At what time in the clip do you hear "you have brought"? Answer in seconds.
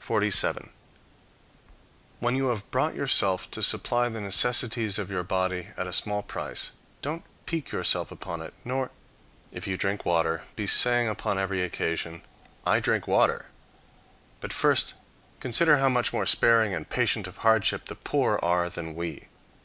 2.34-2.96